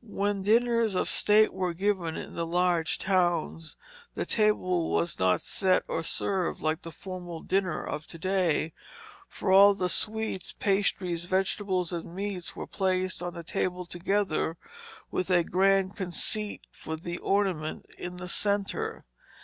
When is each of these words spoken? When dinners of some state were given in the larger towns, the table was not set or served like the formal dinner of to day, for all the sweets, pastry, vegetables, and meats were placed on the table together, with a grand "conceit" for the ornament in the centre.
When 0.00 0.44
dinners 0.44 0.94
of 0.94 1.08
some 1.08 1.18
state 1.18 1.52
were 1.52 1.74
given 1.74 2.16
in 2.16 2.36
the 2.36 2.46
larger 2.46 3.00
towns, 3.00 3.74
the 4.14 4.24
table 4.24 4.92
was 4.92 5.18
not 5.18 5.40
set 5.40 5.82
or 5.88 6.04
served 6.04 6.60
like 6.60 6.82
the 6.82 6.92
formal 6.92 7.40
dinner 7.40 7.82
of 7.84 8.06
to 8.06 8.16
day, 8.20 8.72
for 9.26 9.50
all 9.50 9.74
the 9.74 9.88
sweets, 9.88 10.52
pastry, 10.56 11.16
vegetables, 11.16 11.92
and 11.92 12.14
meats 12.14 12.54
were 12.54 12.68
placed 12.68 13.24
on 13.24 13.34
the 13.34 13.42
table 13.42 13.84
together, 13.86 14.56
with 15.10 15.30
a 15.30 15.42
grand 15.42 15.96
"conceit" 15.96 16.60
for 16.70 16.94
the 16.94 17.18
ornament 17.18 17.86
in 17.98 18.18
the 18.18 18.28
centre. 18.28 19.04